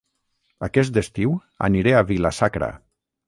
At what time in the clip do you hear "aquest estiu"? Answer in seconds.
0.67-1.35